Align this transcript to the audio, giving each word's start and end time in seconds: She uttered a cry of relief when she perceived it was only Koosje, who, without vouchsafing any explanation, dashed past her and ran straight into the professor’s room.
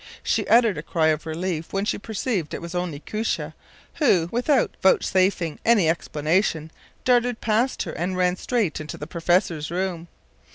She 0.23 0.47
uttered 0.47 0.79
a 0.79 0.81
cry 0.81 1.09
of 1.09 1.27
relief 1.27 1.71
when 1.73 1.85
she 1.85 1.99
perceived 1.99 2.55
it 2.55 2.59
was 2.59 2.73
only 2.73 3.01
Koosje, 3.01 3.53
who, 3.99 4.29
without 4.31 4.75
vouchsafing 4.81 5.59
any 5.63 5.87
explanation, 5.89 6.71
dashed 7.05 7.39
past 7.39 7.83
her 7.83 7.91
and 7.91 8.17
ran 8.17 8.35
straight 8.35 8.81
into 8.81 8.97
the 8.97 9.05
professor’s 9.05 9.69
room. 9.69 10.07